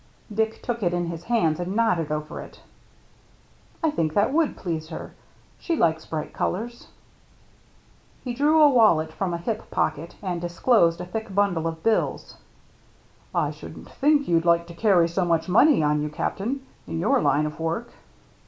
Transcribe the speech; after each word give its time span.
Dick 0.33 0.63
took 0.63 0.81
it 0.81 0.95
in 0.95 1.05
his 1.11 1.25
hands 1.25 1.59
and 1.59 1.75
nodded 1.75 2.11
over 2.11 2.41
it." 2.41 2.59
I 3.83 3.91
think 3.91 4.15
that 4.15 4.33
would 4.33 4.57
please 4.57 4.89
her. 4.89 5.13
She 5.59 5.75
likes 5.75 6.07
bright 6.07 6.33
colors." 6.33 6.87
He 8.23 8.33
drew 8.33 8.63
a 8.63 8.69
wallet 8.71 9.13
from 9.13 9.31
a 9.31 9.37
hip 9.37 9.69
pocket 9.69 10.15
and 10.23 10.41
disclosed 10.41 11.01
a 11.01 11.05
thick 11.05 11.35
bundle 11.35 11.67
of 11.67 11.83
bills. 11.83 12.33
22 13.29 13.31
THE 13.31 13.37
MERRT 13.37 13.43
ANNE 13.45 13.47
"I 13.47 13.51
shouldn't 13.51 13.91
think 13.91 14.27
you'd 14.27 14.43
like 14.43 14.65
to 14.65 14.73
carry 14.73 15.07
so 15.07 15.23
much 15.23 15.47
money 15.47 15.83
on 15.83 16.01
you, 16.01 16.09
Captain, 16.09 16.65
in 16.87 16.99
your 16.99 17.21
line 17.21 17.45
of 17.45 17.59
work." 17.59 17.91